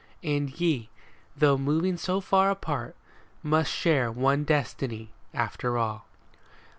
[0.23, 0.89] And ye,
[1.37, 2.95] though moving so far apart,
[3.45, 6.07] Mifst share one destiny after all.